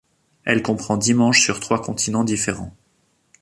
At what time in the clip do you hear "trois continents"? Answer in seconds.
1.59-2.23